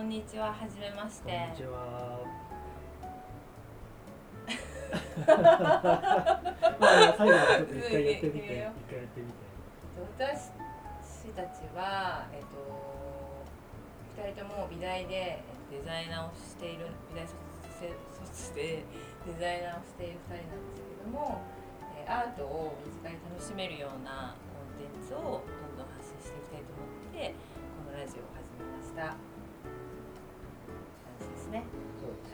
[0.00, 2.24] こんにちははじめましこてんにちは。
[6.80, 8.72] ま あ最後はちょっと一回やってみて、一回やっ
[9.12, 9.44] てみて。
[10.16, 10.56] 私
[11.36, 17.36] たちはえっと二人とも美大でえデザイナーをしている美大卒
[18.24, 18.82] 卒で
[19.28, 21.44] デザイナーをしている二人なんですけれども、
[22.00, 27.36] えーアートを身近に楽しめるようなコンテンツをどんどん発信していきたいと思って
[27.84, 29.39] このラジオを始めました。
[31.50, 31.64] ね。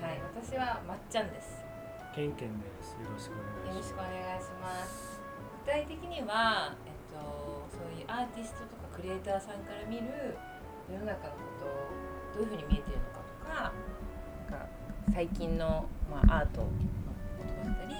[0.01, 1.65] はい、私はまっちゃんです。
[2.15, 2.93] ケンケンです。
[3.01, 4.13] よろしくお願いしよろしくおます。
[4.13, 5.21] 願いします。
[5.65, 10.37] 具体的には、えっと、そういうアーティストとかクリエイターさんから見る
[10.89, 13.73] 世の中のことをどういうふうに見えてるのかとか
[14.53, 14.69] なんか
[15.13, 16.71] 最近の、まあ、アートの
[17.37, 17.95] ことだったり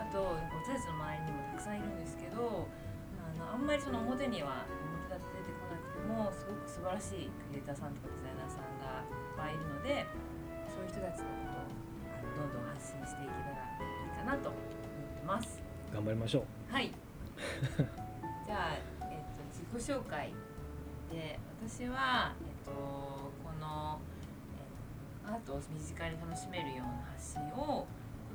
[0.00, 0.24] あと
[0.64, 2.66] 私たちの周りにもたくさんいるんですけど
[3.20, 4.64] あのあんまりその表には
[5.12, 10.08] 表立って出てこなくてもすごく素晴らしいクリエイターさんとかデザイナーさんがいっぱいいるので
[10.90, 11.70] 人たちのことを
[12.10, 15.62] あのどんどん発信していけたらいいかなと思ってます。
[15.94, 16.74] 頑張りましょう。
[16.74, 16.90] はい。
[18.46, 18.74] じゃあ、
[19.06, 20.34] えっと、自己紹介
[21.12, 24.00] で、私は、えっと、この。
[25.26, 27.86] えアートを身近に楽しめるような発信を。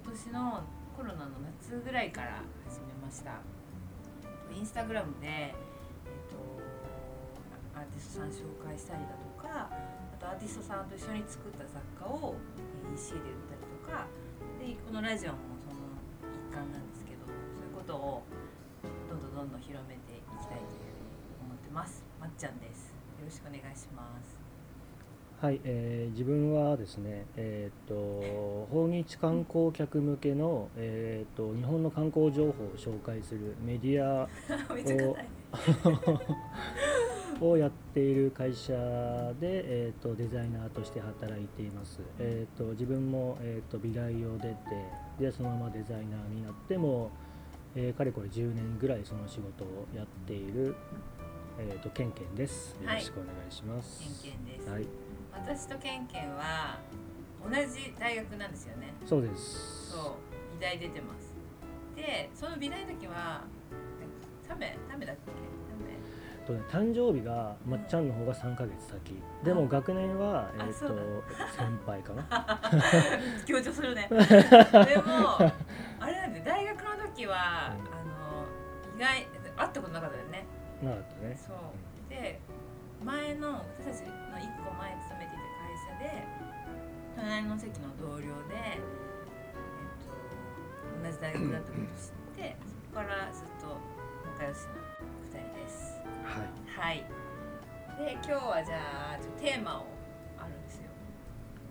[0.06, 0.64] 今年の
[0.96, 3.42] コロナの夏ぐらいから始めました。
[4.56, 5.28] インスタグラムで。
[5.28, 6.38] えっと。
[7.78, 9.70] アーティストさん紹介したりだとか。
[9.70, 12.34] あとアーティストさんと一緒に作った雑貨を
[12.98, 14.10] EC で売ったりとか。
[14.58, 15.78] でこのラジオもその
[16.26, 18.24] 一環なんですけどそういうことを
[18.82, 21.06] どんどんどんどん広めていきたいというふ
[21.46, 22.04] うに思ってます。
[22.20, 22.96] まっちゃんです。
[23.20, 24.40] よろしくお願いします。
[25.42, 27.94] はい、えー自分はですね、えっ、と
[28.72, 34.28] 訪日観光客向けのえっ、と日本の観光情報を紹介するメディア
[34.74, 35.28] めっちゃ硬い
[37.42, 38.74] をやっている会社
[39.40, 44.56] で、えー、とデザイナーとして働いています、えー、と自分も、えー、と美大を出て
[45.20, 47.12] でそのままデザイナーになっても、
[47.76, 50.76] えーかれこれ10年ぐらいその仕事をやっている、
[51.60, 52.76] えー、とケンケンです。
[52.82, 54.88] よろしくお願いします、ケンケンです、はい、
[55.34, 56.80] 私とケンケンは
[57.44, 58.94] 同じ大学なんですよね。
[59.06, 59.92] そうです。
[59.92, 60.04] そう。
[60.60, 61.36] 美大出てます。
[61.96, 63.44] でその美大の時は
[64.02, 65.55] えタメタメだっけ？
[66.46, 69.22] とね誕生日がまっちゃんの方が3ヶ月先。
[69.44, 71.24] でも学年は、えー、とあそう
[71.56, 72.62] 先輩かな。
[73.46, 74.08] 強調するね。
[74.10, 74.22] でも
[76.00, 77.94] あれなんで大学の時は、うん。
[77.94, 78.46] あの
[78.96, 80.46] 意外会ったことなかったよね。
[80.82, 81.36] なかったね。
[81.36, 82.10] そう。
[82.10, 82.40] で
[83.04, 86.24] 前の私たちの一個前勤めていた会社で
[87.16, 88.80] 隣の席の同僚で、えっ
[91.02, 93.78] と、同じ大学だったことを知ってそこからずっと
[94.34, 95.95] 仲良しの2人です
[96.26, 96.80] はい。
[96.80, 97.06] はい。
[98.06, 98.78] で今日はじゃ
[99.16, 99.86] あテーマを
[100.38, 100.90] あるんですよ。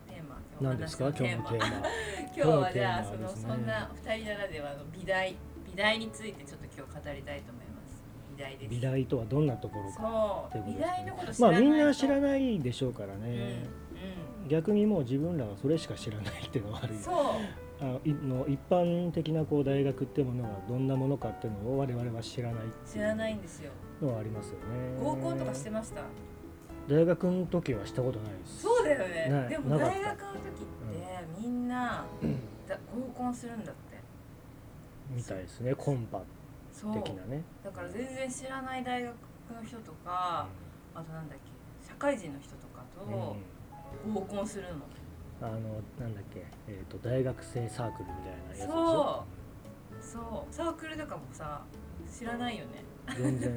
[0.09, 1.09] テーマ今何ですか？
[1.09, 1.67] 今日のテーマ。
[2.35, 5.35] 今日はじゃあそのそんな二人ならではの美大
[5.67, 8.03] 美大についてちょっと今日語りたいと思います。
[8.37, 8.71] 美大です。
[8.71, 10.65] 美大とはどんなところかそう。
[10.71, 13.65] ね大のこと知まあらないみんな知らいないでしょうからね、
[14.49, 17.25] 逆にもう自分らはそれしか知らないっていうのはあるよそう
[17.81, 23.73] あのいの一般的なこう大学ってものがどんなものかっていうのを我々は知らないって知らないんですよ。
[24.01, 24.97] のはありますよね。
[25.03, 26.03] 合コンとかしてました？
[26.89, 28.63] 大学の時はしたことないです。
[28.63, 29.49] そうだよね。
[29.49, 30.67] でも大学の時っ
[31.41, 32.05] てみんな
[32.69, 33.99] だ合コンするんだって。
[35.11, 35.75] みたいですね。
[35.75, 36.23] コンパ
[36.93, 37.43] 的なね。
[37.63, 40.47] だから全然知らない大学の人とか
[40.95, 43.13] あとなんだっけ社会人の人とかうん。
[43.13, 44.71] と合コンするの
[45.41, 45.53] あの
[46.01, 48.71] なんだっけ、えー、と大学生サークルみたいなやつでしょ？
[48.71, 49.25] そ
[50.01, 50.03] う。
[50.03, 50.55] そう。
[50.55, 51.63] サークルとかもさ
[52.11, 52.85] 知らないよね。
[53.17, 53.55] 全然。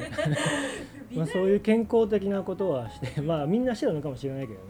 [1.10, 4.66] 美 まあ大そういう健康的なことはしてまあみんなしてたのかもしれないけどね。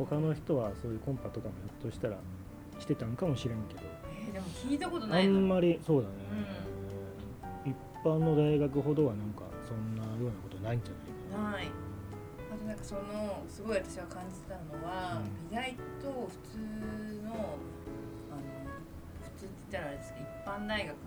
[0.00, 2.16] う他の人はそういうコンパとかもひょっとしたら
[2.78, 3.80] してたんかもしれんけど。
[3.80, 6.14] んえーでも聞いたことあないのんまりそうだね、
[7.66, 10.94] 一般の大学ほどはなんかそんなようなことないんじゃ
[11.36, 11.62] ないかな。
[11.62, 11.66] い。
[11.66, 11.72] あと
[12.66, 15.50] なんかそのすごい私が感じたのは、うん。
[15.50, 16.58] 美大と普通
[17.24, 17.56] の
[18.30, 18.44] あの
[19.22, 21.00] 普通って言ったらあれですけど一般大学の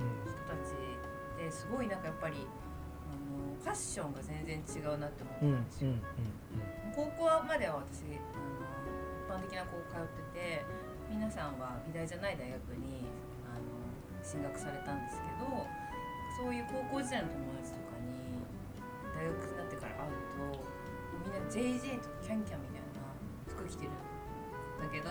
[0.00, 6.02] うん人たちってすごいなんかやっぱりあのファッションが全然違うなって思ったんですよ、うん
[6.98, 8.58] 高校までは私あの
[9.22, 10.66] 一般的な高校通ってて
[11.06, 13.06] 皆さんは美大じゃない大学に
[13.46, 13.62] あの
[14.18, 15.46] 進学されたんですけど
[16.42, 18.42] そういう高校時代の友達とかに
[19.14, 20.58] 大学になってから会うと
[21.28, 21.78] みんな。
[21.78, 22.98] JJ とかキャンキャンみたいな
[23.48, 23.90] 服着てる。
[23.90, 23.92] ん
[24.80, 25.10] だけど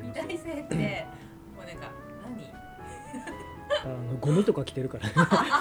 [0.00, 1.06] 美大生って
[1.54, 1.90] もうなんか
[2.24, 2.52] 何？
[3.84, 5.08] あのゴミとか着てるから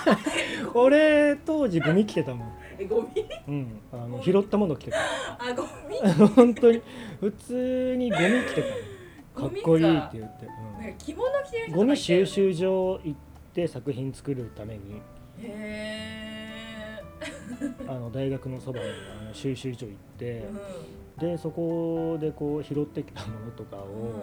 [0.73, 3.25] 俺当時ゴミ着てたもん、えゴミ？
[3.47, 4.97] うん、あの拾ったもの着てた。
[5.39, 5.99] あゴミ？
[6.35, 6.81] 本当に
[7.19, 8.61] 普通にゴミ着て
[9.35, 9.55] たのか。
[9.55, 13.19] っこいいって言って、なんか着物着てるうん、ゴミ収集場行っ
[13.53, 15.01] て作品作るために。
[15.39, 16.47] へ
[17.87, 18.85] あの大学のそばに
[19.21, 20.51] あの収集所行ってえ、
[21.19, 24.21] でそこでこう拾ってきたものとかを、うん、うん、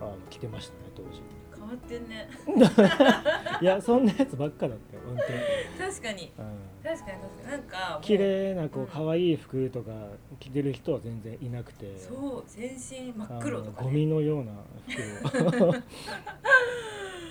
[0.00, 1.22] あの着てましたね当時。
[1.54, 2.28] 変わってんね。
[3.60, 6.32] いやそんなやつばっかだったよ本確かに。
[6.38, 6.44] うん。
[6.82, 7.50] 確かに確かに。
[7.50, 8.86] なんか綺麗なこううん。
[8.88, 9.90] 可愛い服とか
[10.40, 14.52] 着てる人は全然いなくて、そう全身真っ黒とか、あのゴね、ミのような
[15.28, 15.74] 服を。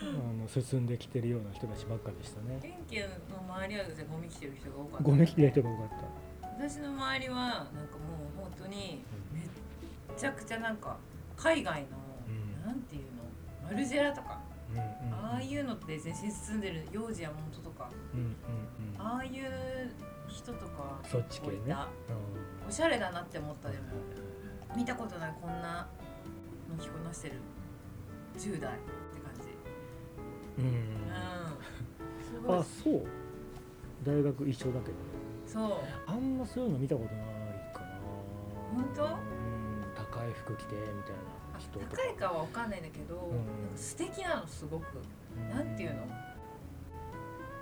[0.05, 2.59] あの進んできてるような人たちばっかでしたね。
[2.61, 5.03] ケンケンの周りはゴミ着てる人が多かった。
[5.03, 6.24] ゴミ着てる人が多かった
[6.57, 7.67] 私の周りはなんかも
[8.37, 9.03] う本当に
[9.33, 9.43] めっ
[10.17, 10.97] ちゃくちゃなんか
[11.35, 11.87] 海外の、
[12.27, 12.65] うん。
[12.65, 13.69] なんていうの？
[13.71, 14.39] マルジェラとか、
[14.71, 17.89] うんうんああいうのって全身進んでる幼児や本とか。
[18.13, 18.35] うんうんうん。
[19.01, 19.91] ああいう
[20.27, 21.75] 人とかそっち系ね。
[22.67, 23.83] おしゃれだなって思ったでも
[24.75, 25.87] 見たことないこんな
[26.69, 27.35] の着こなしてる。
[28.37, 30.61] 10代って感じ。
[30.61, 33.03] うん、うん あそう。
[34.03, 34.93] 大学一緒だけど
[35.55, 35.79] そう。
[36.05, 37.25] あんまそういうの見たことない
[37.73, 37.87] かな。
[38.75, 39.05] 本当？
[39.05, 41.95] うん高い服着てみたいなあ人とか。
[41.95, 43.19] 高いかは分かんないんだけど、ん。
[43.31, 44.99] なんか素敵なのすごく。
[45.49, 46.03] なんていうの？
[46.03, 46.11] な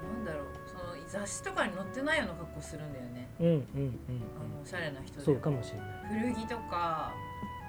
[0.09, 0.45] んだろう。
[0.65, 3.29] その雑誌とかに載ってないような格好するんだよね。
[3.39, 3.61] うんうんうん
[4.41, 6.33] あのおしゃれな人でそうかもしれない。
[6.33, 7.13] 古着とか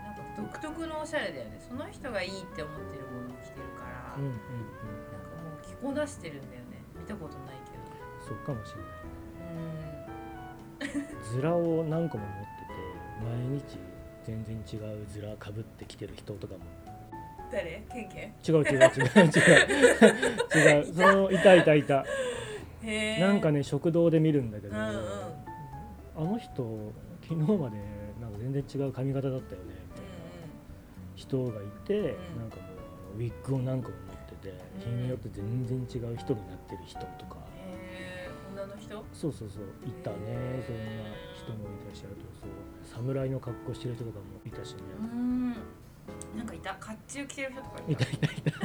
[0.03, 1.61] なんか独特のおしゃれだよね。
[1.61, 4.32] その人がいいって思ってるものを着てるから、うんうんうん。
[4.32, 6.81] なんかもう着こなしてるんだよね。
[6.97, 7.85] 見たことないけど。
[8.26, 8.91] そうかもしれない。
[9.05, 9.13] うん
[11.32, 12.73] ズラを何個も持ってて
[13.23, 13.79] 毎日
[14.25, 16.61] 全然違うズラかぶってきてる人とかも。
[17.52, 17.82] 誰？
[17.93, 18.26] ケンケ？
[18.26, 19.00] ン違う違う違う違
[20.58, 20.79] う。
[20.79, 22.05] 違うそのいたいたいた。
[23.20, 24.96] なんかね食堂で見るんだけど、うんうん。
[26.17, 26.93] あの人
[27.23, 27.79] 昨日まで
[28.20, 30.08] なんか全然違う髪型だったよねみたいな。
[31.14, 32.02] 人がいて、ん。
[32.02, 32.62] なんかも
[33.17, 37.34] うウィッグを何個も持ってて日によって全然違う人になってる人とか、
[38.64, 39.05] へえ女の人？
[39.12, 39.62] そうそうそう。
[39.87, 40.16] いたね。
[40.66, 40.82] そんな
[41.34, 42.16] 人もいたしあと。
[42.40, 43.05] そう。
[43.05, 45.50] 侍の格好してる人とかもいたしね、うん。
[46.37, 46.75] なんかいた？
[46.75, 48.50] 甲冑着てる人とかいいたたいたいた。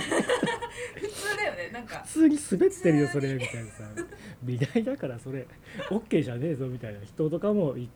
[1.00, 1.70] 普通だよね。
[1.72, 2.00] なんか。
[2.06, 3.84] 普通に滑ってるよそれみたいなさ。
[4.44, 5.46] 美大だからそれ
[5.90, 7.90] OK じゃねえぞみたいな人とかもい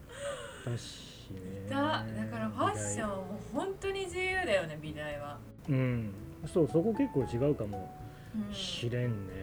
[0.65, 1.67] たしね。
[1.67, 1.75] いた。
[1.75, 5.37] だからファッションはもう本当に自由だよね美大は、
[5.69, 6.13] うん。
[6.45, 7.93] そうそこ結構違うかも
[8.35, 9.42] うんしれんね、な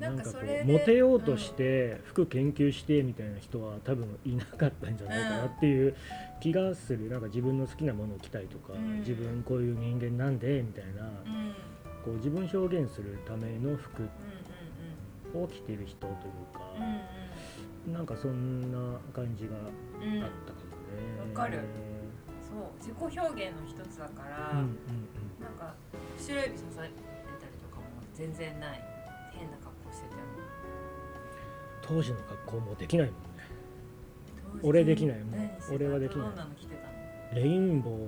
[0.00, 5.94] なんんかこうモテようとして服研究してみたいな人は多分いなかったんじゃないかなっていう
[6.40, 7.08] 気がする。
[7.08, 9.00] なんか自分の好きなものを着たりとか、うん。
[9.00, 11.08] 自分こういう人間なんでみたいな
[12.04, 14.02] こう自分表現するための服
[15.34, 16.12] うを着てる人という
[16.54, 16.60] か、
[17.92, 21.32] なんかそんな感じがあったかもね。
[21.34, 21.60] わかる。
[22.46, 24.70] そう自己表現の一つだから、うんうんうん。
[25.42, 25.74] なんか
[26.16, 26.94] 後ろ指刺された
[27.46, 27.84] りとかも
[28.14, 28.95] 全然ない
[31.86, 33.48] 当時の格好もできないもんね。
[34.62, 35.50] 俺できないもん。
[35.72, 36.28] 俺はできない。
[37.34, 37.98] レインボーの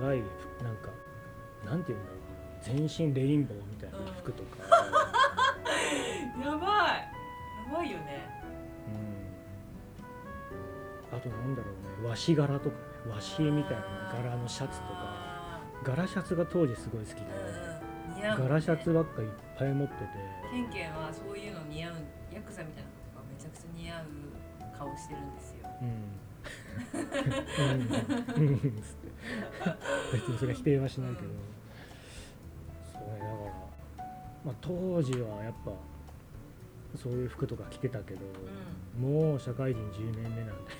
[0.00, 0.90] 長い服なんか
[1.64, 2.20] なんていうんだろう。
[2.20, 4.64] な全身レインボーみたいな服とか、
[6.42, 7.06] やばい。
[7.70, 8.28] やばいよね。
[11.12, 11.18] うん。
[11.18, 12.08] あとなんだろうね。
[12.08, 12.82] 和紙柄とかね。
[13.08, 13.82] 和紙みたいな
[14.12, 14.90] 柄のシャツとか。
[14.92, 17.24] あ柄シャツが当時すごい好きで、
[18.16, 18.38] 似合う。
[18.40, 20.00] ね柄シャツばっかいっぱい持ってて。
[20.50, 21.94] ケンケンはそういうの似合う
[22.32, 24.06] ヤクザみたいなことがめちゃくちゃ似合う
[24.78, 25.68] 顔してるんですよ。
[25.82, 25.88] うん。
[28.38, 28.50] うん。
[28.50, 29.08] うんつって
[30.12, 31.28] 別にそれは否定はしないけど、
[32.92, 34.06] そうねだから、
[34.44, 35.72] まあ、当時はやっぱ
[36.96, 38.20] そういう服とか着てたけど、
[38.98, 40.72] うもう社会人10年目なんで。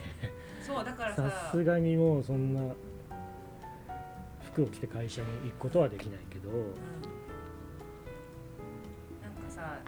[0.61, 1.31] そうだからさ。
[1.31, 2.75] さすがにもうそんな
[4.52, 7.16] 服を着て会社に行くことはできないけど、うん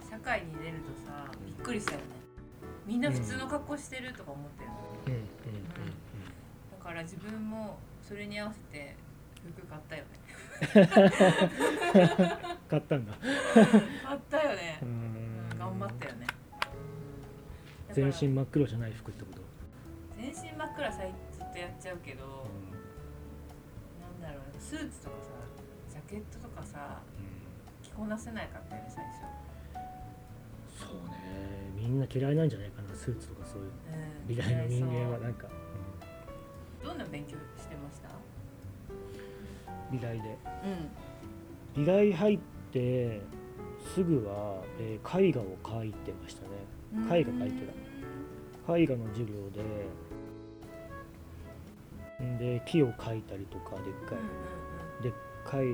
[0.07, 2.03] 社会に出るとさびっくりしたよね。
[2.85, 4.71] みんな普通の格好してるとか思ったよ、
[5.07, 5.23] うんうん
[6.71, 8.95] だから自分もそれに合わせて
[9.55, 10.09] 服買ったよね。
[10.73, 13.13] うん、買ったんだ。
[13.13, 14.79] 買ったよね。
[14.81, 15.49] う、ん。
[15.59, 16.27] 頑張ったよね。
[17.93, 19.41] 全身真っ黒じゃない服ってこと、
[20.15, 20.99] 全身真っ暗さ
[21.31, 22.47] ずっとやっちゃうけど、
[24.21, 25.29] なんだろうスーツとかさ
[25.89, 27.01] ジャケットとかさ
[27.81, 29.25] 着こなせないかったよね最初
[30.79, 31.71] そうね。
[31.75, 33.67] みんな嫌いなんじゃないかなスーツとかそういう。
[33.67, 33.69] う
[34.25, 34.27] ん。
[34.27, 35.47] 美大の人間はなんか、
[36.83, 38.09] どんな勉強してました？
[39.91, 40.37] 美大で。
[41.75, 41.83] うん。
[41.83, 42.39] 美大入っ
[42.71, 43.21] て
[43.93, 46.49] すぐは、えー絵画を描いてましたね。
[47.19, 47.65] 絵画描いて
[48.67, 48.77] た。
[48.77, 49.61] 絵画の授業で。
[52.25, 55.03] んで木を描いたりとかでっかい。
[55.03, 55.11] でっ
[55.45, 55.65] かい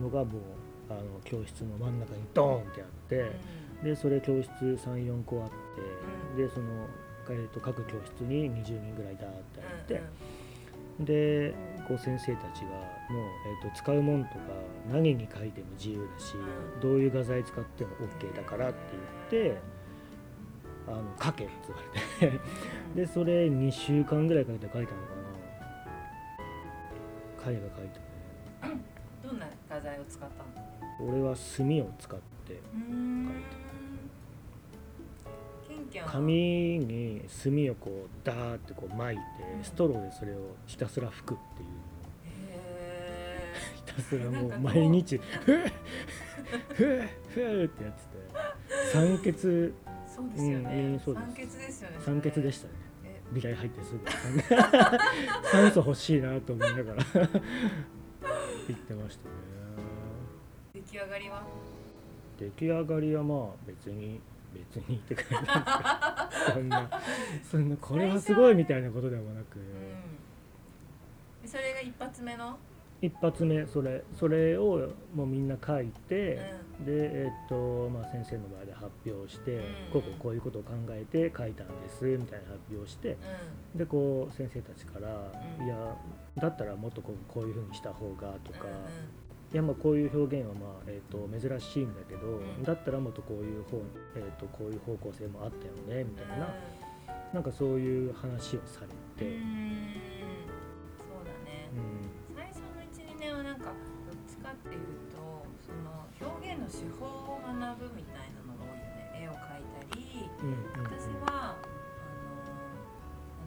[0.00, 0.42] のがもう
[0.88, 3.32] あの教室の真ん中にドーンってあって
[3.82, 5.48] でそれ教室34個あっ
[6.36, 6.86] て、でその、
[7.30, 10.02] えー、と各教室に20人ぐらいだってあって、
[11.00, 11.54] で
[11.88, 13.24] こう先生たちがもう、
[13.62, 14.40] えー、と使うもんとか
[14.92, 16.80] 何に書いても自由だし、うん。
[16.80, 18.78] どういう画材使っても OK だからって
[19.30, 19.60] 言って
[20.86, 21.52] あの書けって
[22.20, 22.40] 言われて。
[22.96, 25.06] でそれ2週間ぐらいかけて書いたのか
[27.44, 27.50] な。
[27.50, 27.88] 絵画描い
[28.60, 28.80] たね
[29.22, 31.08] どんな画材を使ったの？
[31.08, 33.32] 俺は墨を使ってケンケンは
[36.06, 39.22] 紙に墨をこうダーってこう巻いて
[39.56, 39.64] うん。
[39.64, 41.68] ストローでそれをひたすら吹くっていう。
[42.52, 45.72] へ ひたすらもう毎日ふえ
[46.74, 48.08] ふえふえってやってて。
[48.92, 49.30] 酸欠。
[49.30, 49.72] ー
[50.06, 51.26] そうですようんねうんそうです。
[51.26, 52.74] 酸欠ですよね酸欠でしたね。
[53.04, 53.20] え。
[53.32, 54.00] 美大入ってすぐ。
[55.50, 57.04] 酸素欲しいなと思いながら。
[58.68, 59.30] 言ってましたね。
[60.74, 61.42] 出来上がりは？
[62.38, 64.20] 出来上がりはまあ別に
[64.52, 66.90] 別にって感じなんですかそんな
[67.50, 71.42] そんなこれはすごいみたいなことでもなく、うん。
[71.42, 72.58] でそれが一発目の？
[73.02, 76.38] 一発目それそれをもうみんな書いて、
[76.82, 79.62] うでえっとまあ先生の場で発表して、うん。
[79.90, 83.16] こうこうこういうことを考えて書いたんですみたいな発表して
[83.74, 85.08] うでこう先生たちから
[85.60, 85.66] 「うん。
[85.66, 85.96] いや
[86.36, 88.66] だったらもっとこうこういうふうにした方が」とか、
[89.52, 92.62] いやまあこういう表現はまあ、えっと珍しいんだけど、ん。
[92.62, 93.82] だったらもっとこういう方、
[94.14, 98.86] えっとこういう方向性もあったよねみたいな、うなんかそういう話をされ
[99.18, 99.26] て、
[101.02, 101.66] そうだね。
[101.74, 102.38] うん。
[102.38, 103.74] 最初の12年はなんか
[104.06, 105.18] どっちかっていうと
[105.66, 107.58] その表現の手法を学
[107.90, 109.18] ぶみたいなのが多いよね。
[109.18, 110.94] 絵を描いたりうんうんうん。
[110.94, 111.66] 私はあ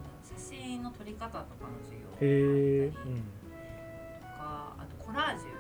[0.04, 5.53] の写真の撮り方とかの授業をやったりとかあとコラージュ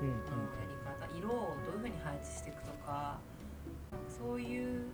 [0.00, 3.18] うんうんのやり方色をどういうふうに配置していくとか
[4.08, 4.88] そういう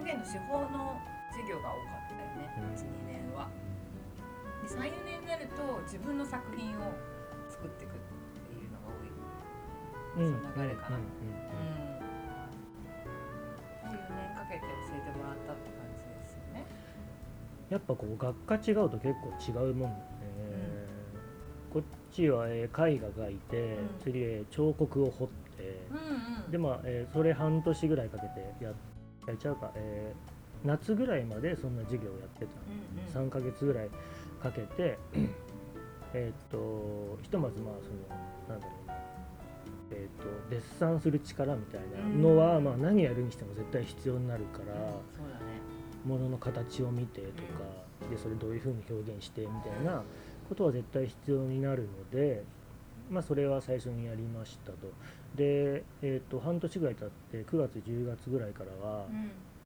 [0.00, 3.48] 表現の手法の授業が多かったよね12年は。
[4.62, 6.92] で34年になると自分の作品を
[7.48, 7.98] 作っていくっ
[8.46, 10.28] ていうのが多い。
[10.28, 11.40] うんその流れかなうんうん
[13.82, 16.66] うん、4年かけて教えてもらったって感じですよね。
[17.70, 20.31] やっぱこう学科違うと結構違うもんだよね、
[22.12, 23.88] こっちは、えー絵画描いて、うん。
[24.02, 26.50] 次、えー彫刻を彫って、うんうん。
[26.50, 28.68] でまあ、えーそれ半年ぐらいかけてや
[29.26, 32.46] やっちゃうか、えー夏ぐらいまでそんな授業をやってた、
[33.16, 33.30] うんうん。
[33.30, 33.88] 3ヶ月ぐらい
[34.42, 34.98] かけて
[36.12, 38.94] えーっとひとまずまあそのなんだろうな
[39.92, 42.64] えーっとデッサンする力みたいなのは、うん。
[42.64, 44.74] まあ、何やるにしても絶対必要になるから。
[46.04, 50.02] ものの形を見てとか、でそれどういうふうに表現してみたいな
[50.52, 52.44] ことは絶対必要になるので、
[53.10, 54.76] まあ、それは最初にやりましたと。
[55.34, 59.06] で、えー、と半年ぐらい経って9月10月ぐらいからは、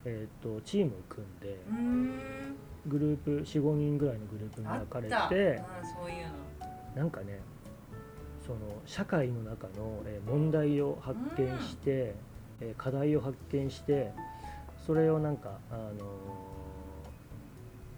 [0.04, 1.76] えー、とチームを組んでうん。
[1.76, 2.20] うん。
[2.86, 5.28] グループ45人ぐらいのグループに分かれた。
[5.28, 5.60] て。
[6.94, 7.40] なんかね
[8.46, 12.14] その社会の中の、えー問題を発見して、
[12.60, 14.12] えー課題を発見して
[14.86, 16.45] それをなんか、あのー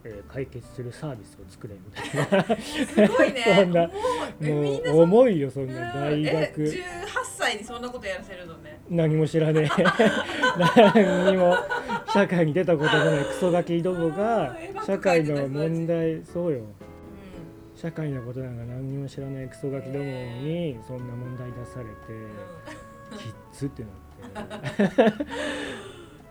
[0.08, 2.56] えー解決するサービスを作れみたいな。
[2.56, 3.44] すごいね。
[3.56, 5.74] そんなもう重いよそんうん。
[5.74, 6.82] な大え学18
[7.24, 8.80] 歳にそんなことやらせるのね。
[8.88, 9.68] 何も知らねえ。
[10.94, 11.56] 何にも
[12.12, 16.60] 社会に出たことのないクソガキどもが社会の問題そうよ。
[16.60, 16.64] う
[17.78, 21.90] 社会のことなんか何にも知らないクソガキどもにそんな問題出されて。
[22.12, 22.26] ん。
[23.18, 25.24] キッズってなって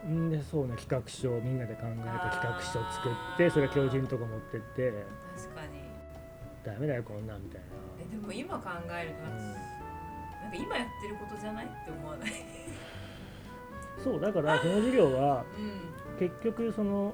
[0.10, 4.92] んでそうね企画書をみんなで考えて企画書を作ってそれ教授のとこ持ってって
[5.36, 5.88] 確かに。
[6.64, 7.62] ダメだよこんなんみたい
[8.00, 9.60] えでも今考えるとなんか、
[10.44, 12.30] なんか今やってることじゃないって思わない？
[12.30, 12.36] な
[14.04, 16.20] そうだからその授業はうん。
[16.20, 17.14] 結局その、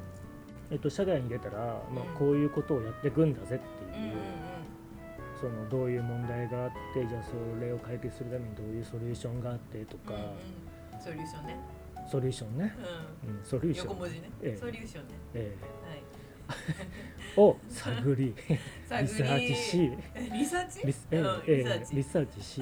[0.71, 1.57] えっと、社外に出たら、
[1.93, 4.17] まあうん、こういうことをやっていくんだぜっていう、うんうん
[5.41, 10.19] そのどういう問題があってじゃあそれを解決するためにどういうソリューションがあってとか、うん。
[10.19, 10.27] うん
[10.93, 11.01] うん。
[11.01, 11.59] ソリューションね。
[12.09, 12.75] ソリューションね、
[13.23, 13.73] ううん、ソリューん。
[13.75, 14.29] ション、横文字ね。
[14.41, 14.57] ええ。
[14.57, 15.13] ソリューションね。
[15.33, 15.55] え
[15.88, 16.03] はい。
[17.38, 18.25] え を 探り。
[18.25, 18.57] リ
[18.88, 19.91] サーチし。
[20.33, 20.85] リサーチ？
[20.85, 21.95] リス,、ええうんえーチ。
[21.95, 22.62] リサーチし。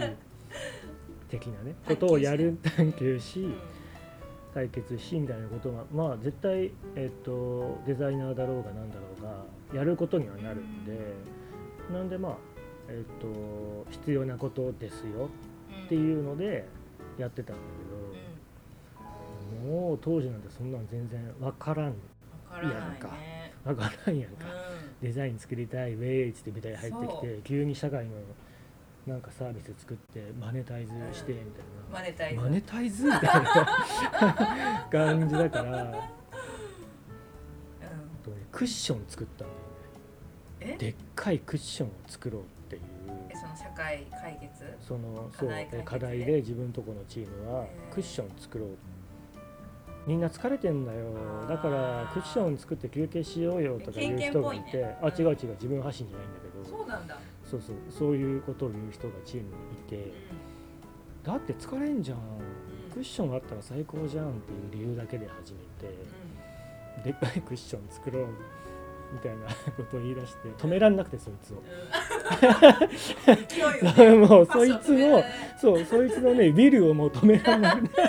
[1.29, 1.75] 的なね。
[1.87, 3.55] ことをやる探求し、うん。
[4.53, 10.97] 解決しみたいなことがまあ絶対、えっとデザイナーだろうがなんだろうがやることにはなるんで、
[11.91, 12.37] なんでまあ、
[12.89, 15.29] えっと必要なことですよ
[15.85, 16.67] っていうので
[17.17, 17.90] やってたんだけど、
[19.61, 21.85] もう当時なんてそんなん全然分からん。
[21.87, 21.93] わ
[22.49, 22.79] からない
[23.19, 23.53] ね。
[23.63, 24.49] 分からんやんか、う
[25.03, 28.11] デザイン作りたいウェイっつって舞台入ってきそて急に社会の
[29.05, 35.83] なんかサービス作ってマネタイズしてみたいんマネタイズな、マネタイズみたいな感じだから。
[35.83, 35.91] うん。
[35.91, 35.97] と
[38.31, 39.59] ねクッション作ったんだよ
[40.75, 40.77] ね。
[40.77, 40.77] え？
[40.77, 42.81] でっかいクッションを作ろうっていう。
[43.29, 44.77] えその社会解決？
[44.79, 48.69] そのそう課題課題で自分とこのチームはクッション作ろう
[50.07, 51.13] みんな疲れてんだよ。
[51.47, 54.97] だからクッション作って休憩しようよとか言う人がいて、ね。
[55.01, 56.77] あ違う違う自分発信じゃないんだけど。
[56.77, 57.17] そうなんだ。
[57.49, 59.95] そうそうそういうことを言う人がチームにいて。
[59.97, 60.11] う
[61.23, 62.17] だって疲れんじゃん。
[62.17, 62.21] ん。
[62.93, 65.93] クッションあったら最高じゃんっていう理由だけで始めて。
[67.01, 68.27] うでっかいクッション作ろう
[69.13, 69.45] みたいな
[69.77, 70.47] ことを言い出して。
[70.57, 71.57] 止めらんなくてそいつを。
[71.57, 71.59] ん
[74.13, 78.01] うんもうそいつのファッション止められないそうそいつのねウィルをもう止めらんなくて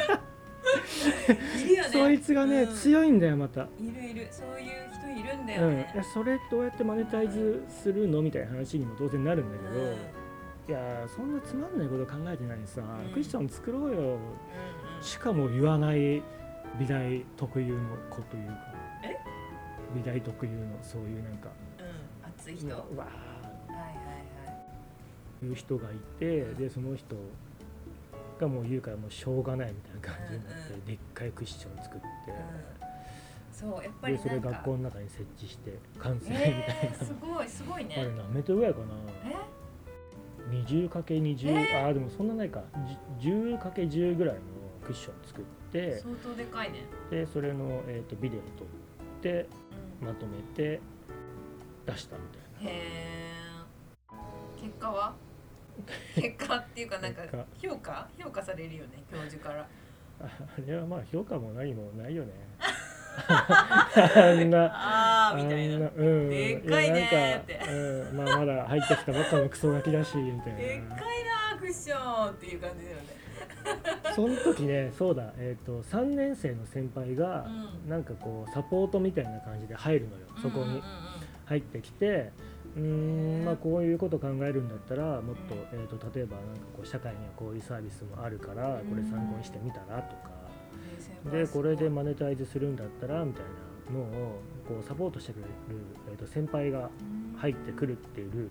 [1.66, 2.74] い そいつがね、うん。
[2.74, 3.62] 強いんだよまた。
[3.62, 4.28] いるいる。
[4.30, 9.96] そういう人いるんだうん、いよねやそれどうやってマネタイズするのみたいな話にも当然なるんだけど、うん。
[10.68, 13.12] いやそんなつまんないこと考えてないさ、うん。
[13.12, 13.88] クッション作ろうよ。
[13.88, 14.18] うんうん。
[15.02, 16.22] しかも言わない
[16.78, 17.80] 美大特有の
[18.10, 18.54] 子というか。
[19.04, 19.16] え？
[19.94, 21.50] 美大特有のそういうなんか。
[21.78, 22.28] うん。
[22.28, 22.68] 熱い人。
[22.68, 23.10] はいわは
[23.74, 27.16] いはいーいう人がいてでその人
[28.42, 33.70] がもう言うからもうしょうがないみたいな感じになって、うんうんでっかいクッション作って、うん。
[33.70, 38.86] そうやっぱりでそれ学校の中に設置して完成みたいな、えー、すごいすごいあれね何メートルぐらいかな。
[39.26, 39.36] え
[40.50, 42.62] ？20×20、えああでもそんなないか。
[43.20, 44.40] 10×10 ぐらいの
[44.84, 46.80] クッション作って相当でかいね。
[47.10, 48.66] でそれの、えー、とビデオ撮っ
[49.22, 49.46] て
[50.00, 50.08] うん。
[50.08, 50.80] まとめて
[51.86, 52.22] 出したみ
[52.60, 53.32] たいへえ
[54.60, 55.14] 結果は？
[56.14, 57.22] 結果っていうかなんか
[57.60, 58.08] 評価？
[58.18, 59.58] 評価されるよね教授から。
[59.58, 59.66] な
[60.22, 62.32] ああれはまあ評価も何もないよね。
[63.18, 64.64] あんな。
[64.66, 65.74] ああみたいな。
[65.74, 66.30] あんなうん。
[66.30, 67.52] でっかいねーって。
[67.52, 70.58] やなんか、うん、まあまだ入ってきたばっかのクソガキだしみたいな。
[70.58, 70.98] でっかい
[71.54, 73.02] なクッションっていう感じだよね。
[74.14, 77.90] その時ねそうだ、えー、と3年生の先輩が、うん。
[77.90, 80.26] なんかこうサポートみたいな感じで入るのよ。
[80.40, 80.82] そこに
[81.46, 82.32] 入ってきて
[82.76, 82.82] うー
[83.42, 83.44] ん。
[83.44, 90.42] まあこういうこと考えるんだったらもっと,、えー、と例えばなんかこう社会にはこういうサービスもあるからこれ参考にしてみたらとか。
[91.30, 93.44] でこれでマネタイズするんだったらみたい
[93.92, 95.48] なのをこうサポートしてくれる、
[96.10, 96.90] えー、と先輩が
[97.36, 98.42] 入ってくるっていうルー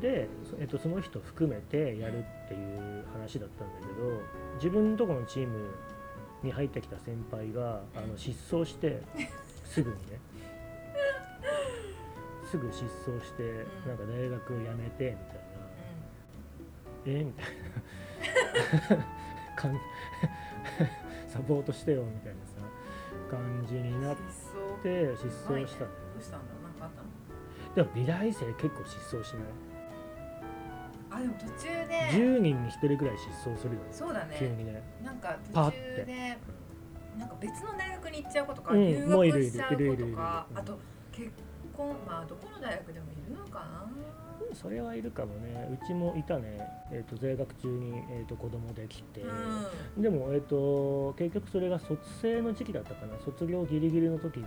[0.00, 4.20] で、そえっと、その人含めてやるっていう話だったんだけど
[4.54, 5.70] 自分のとこのチーム
[6.42, 9.02] に入ってきた先輩があの失踪して
[9.64, 10.20] すぐにね
[12.50, 13.88] すぐ失踪してうん。
[13.88, 15.36] なんか大学辞めてみたい
[17.16, 17.20] な。
[17.20, 17.24] え？
[17.24, 19.04] みたいな。
[21.28, 22.52] サポートしてよみたいなさ
[23.30, 24.22] 感じになって
[25.16, 25.66] 失踪？
[25.66, 25.96] したのよ。
[26.14, 26.54] どうしたんだ？
[26.62, 27.08] なんかあったの？
[27.74, 29.42] でも美大生結構失踪しない？
[31.10, 33.88] あでも途中で10人に1人ぐらい失踪するよね。
[33.92, 34.36] そうだね。
[34.38, 34.82] 急にね。
[35.04, 35.72] なんか途中
[36.06, 36.38] で
[37.18, 40.78] なんか別の大学に行っちゃう子とか、うん留学しちゃういるいるいるいる子とかうんあと
[41.12, 41.30] 結
[41.78, 43.86] 婚まあどこの大学でもいるのかな？
[44.52, 45.68] それはいるかもね。
[45.70, 46.58] うちもいたね、
[46.90, 50.02] えー、と在学中に、えー、と子供できて、うん。
[50.02, 53.18] でも、えー、と結局それが卒生の時期だったかな。
[53.24, 54.46] 卒業ギリギリの時で、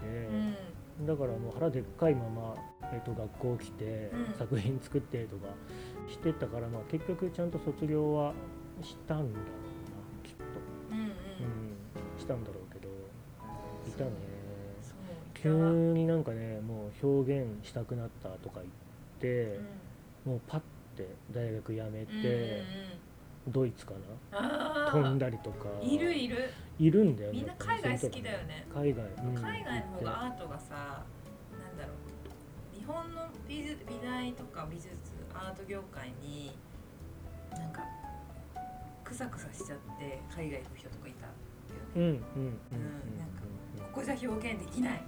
[1.00, 1.06] うん。
[1.06, 2.56] だからもう腹でっかいまま、
[2.91, 4.38] えー、と学校来て、うん。
[4.38, 5.48] 作品作ってとか
[6.10, 8.34] してたから、まあ、結局ちゃんと卒業は
[8.82, 10.44] したんだろうなきっと、
[10.91, 11.06] うんうん。
[11.06, 11.13] うん、
[12.20, 12.89] したんだろうけど。
[13.88, 14.12] いたね
[15.41, 18.67] 急になんかねもう表現したくなったとか言っ
[19.19, 19.60] て、
[20.25, 20.62] もうパッ
[20.95, 22.63] て大学辞めうんうんて、
[23.47, 23.93] ドイツか
[24.32, 24.91] な？
[24.91, 25.67] 飛んだりとか。
[25.82, 26.49] いるいる。
[26.80, 28.65] いるんだよねみんな海外好きだよね。
[28.73, 29.36] 海外、うん。
[29.36, 32.75] 海外の方がアートがさなんだろう。
[32.75, 34.89] 日本の美術美大とか美術
[35.34, 36.56] アート業界に
[37.51, 37.84] なんか
[39.04, 41.34] クサクサしちゃって海外行く人とかいたよ
[41.93, 42.17] てうんうんうんうん。
[42.17, 43.41] うんなんか
[43.93, 45.04] ここじゃ表現できない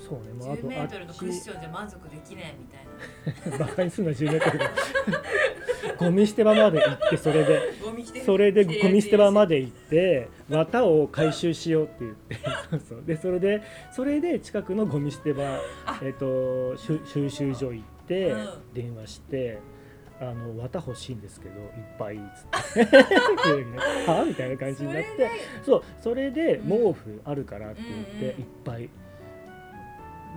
[0.00, 3.58] そうね、まあ、あ10とメートルのクッあションじゃ満足できないみたいな。
[3.66, 4.70] バカにすんな10メートルだ
[5.98, 7.60] ゴミ捨て場まで行ってそれで。
[8.24, 12.36] それでゴミ捨て場までで行って綿を回収しようって言って。
[12.70, 13.02] そうそう。
[13.04, 15.44] でそれでそれで近くのゴミ捨て場
[15.86, 18.48] あ、えっと収収集所行ってうん。
[18.72, 19.58] 電話して。
[20.22, 22.96] あの綿欲しいんですけどいっぱいっつって。
[24.06, 25.08] はみたいな感じになって。
[25.08, 25.30] それで。
[25.64, 25.82] そう。
[26.02, 26.68] それでうん。
[26.68, 28.90] 毛布あるからって言って、いっぱい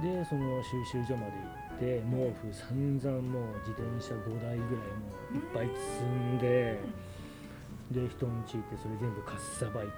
[0.01, 1.38] でその収集所まで行
[1.75, 6.79] って毛布散々もう自転車5台ぐらいもういっぱい積んで、
[7.91, 9.91] で人んち行ってそれ全部かっさばいて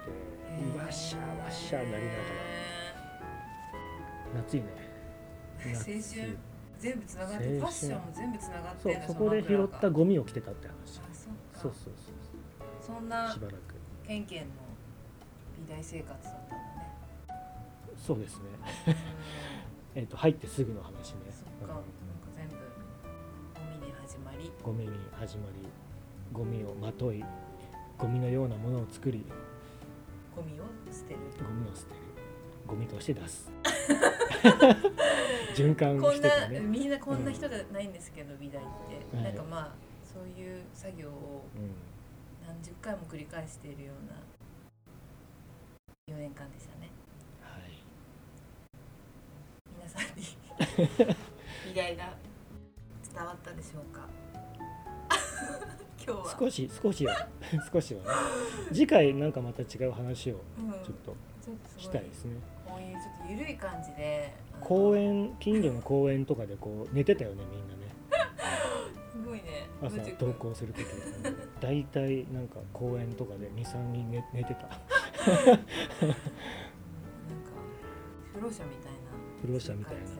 [0.78, 2.24] わっしゃーわっしゃーなりながら。
[4.42, 4.66] 夏いね。
[5.64, 6.38] 青春。
[6.78, 11.00] 全部つながってファッションも全部つながってそこで拾ったゴミを着てたって話。
[11.00, 11.60] あそうか。
[11.60, 13.58] そうそうそうそんなしばらく。
[14.06, 14.46] ケンケンの
[15.66, 16.94] 美大生活だったんだね。
[17.96, 18.42] そうですね。
[18.88, 19.55] うん
[19.96, 21.00] えっと入ってすぐの話ね。
[21.30, 21.74] そっか。
[21.74, 21.84] なんか
[22.36, 22.60] 全部ゴ
[23.80, 24.52] ミに始まり。
[24.62, 25.66] ゴミに始まり
[26.32, 27.24] ゴミをまとい
[27.98, 29.24] ゴミのようなものを作り。
[30.36, 31.20] ゴミを捨てる。
[31.42, 32.00] ゴミを捨てる。
[32.66, 33.50] ゴミとして出す。
[35.56, 38.66] 循環こんなしてたね、みんなこんな人じゃないんですけど、美大っ
[39.10, 39.24] て、はい。
[39.24, 39.72] なんかまあ
[40.16, 41.74] そういう作業をうん、
[42.46, 44.16] 何十回も繰り返しているような
[46.08, 46.90] 4年間でしたね
[47.42, 47.84] はい
[49.76, 51.16] 皆さんに。
[51.66, 52.14] 美大が
[53.14, 54.06] 伝わったでしょうか。
[56.06, 56.36] 今日は。
[56.38, 57.28] 少し少しは。
[57.72, 58.06] 少しはね。
[58.72, 61.16] 次回なんかまた違う話をうん、ちょっと
[61.76, 62.36] したいですね。
[62.64, 64.32] こういうちょっと緩い感じで。
[64.60, 67.86] 公園近所の公園とかでこう寝てたよねみんなね。
[69.12, 69.68] すごいね。
[69.82, 70.86] 朝登校する時
[71.60, 74.66] 大体なんか公園とかで23人寝寝てた。
[74.66, 74.70] う
[75.44, 75.64] んなんか
[78.34, 78.95] 不老者みたい
[79.46, 80.10] な不老者みたいなう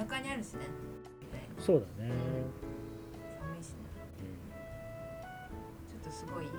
[0.00, 0.08] ん。
[0.08, 0.64] 田舎にあるしね。
[1.60, 2.08] そうだね、
[3.36, 3.84] 寒いしね
[4.24, 4.40] うん。
[5.92, 6.56] ちょっとすごいあの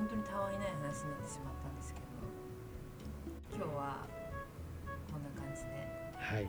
[0.00, 2.08] 本当にたわいない話になってしまったんですけど
[3.60, 4.08] 今日は
[5.12, 5.84] こんな感じで。
[6.16, 6.48] はい。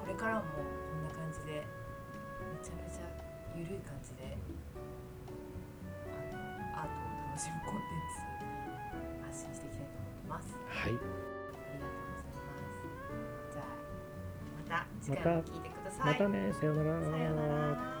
[0.00, 3.12] これからもこんな感じでめちゃめちゃ
[3.52, 4.36] ゆるい感じで
[6.08, 6.40] あの
[6.80, 10.56] アートを楽しむコンテンツ発信していきたいと思います。
[10.72, 11.33] はい
[15.08, 15.42] また
[16.04, 17.00] またねさようなら。
[17.00, 17.93] さようなら